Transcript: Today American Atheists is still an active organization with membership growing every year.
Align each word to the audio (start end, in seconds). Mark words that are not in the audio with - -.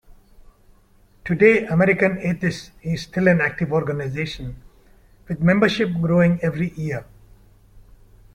Today 1.23 1.65
American 1.67 2.17
Atheists 2.17 2.71
is 2.81 3.03
still 3.03 3.27
an 3.27 3.39
active 3.39 3.71
organization 3.71 4.59
with 5.27 5.41
membership 5.41 5.89
growing 6.01 6.39
every 6.41 6.71
year. 6.73 7.05